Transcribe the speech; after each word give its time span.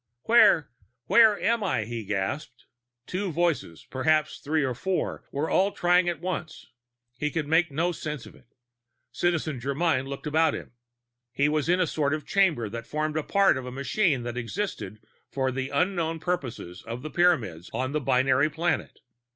"Where 0.23 0.71
where 1.05 1.39
am 1.39 1.63
I?" 1.63 1.83
he 1.83 2.03
gasped. 2.03 2.65
Two 3.05 3.31
voices, 3.31 3.85
perhaps 3.91 4.39
three 4.39 4.63
or 4.63 4.73
four, 4.73 5.23
were 5.31 5.47
all 5.47 5.71
talking 5.71 6.09
at 6.09 6.19
once. 6.19 6.65
He 7.19 7.29
could 7.29 7.47
make 7.47 7.69
no 7.71 7.91
sense 7.91 8.25
of 8.25 8.33
it. 8.33 8.47
Citizen 9.11 9.59
Germyn 9.59 10.07
looked 10.07 10.25
about 10.25 10.55
him. 10.55 10.71
He 11.31 11.47
was 11.47 11.69
in 11.69 11.79
a 11.79 11.85
sort 11.85 12.15
of 12.15 12.25
chamber 12.25 12.67
that 12.67 12.87
formed 12.87 13.15
a 13.15 13.21
part 13.21 13.57
of 13.57 13.67
a 13.67 13.71
machine 13.71 14.23
that 14.23 14.37
existed 14.37 14.97
for 15.29 15.51
the 15.51 15.69
unknown 15.69 16.19
purposes 16.19 16.81
of 16.81 17.03
the 17.03 17.11
Pyramids 17.11 17.69
on 17.71 17.91
the 17.91 18.01
binary 18.01 18.49
planet. 18.49 19.01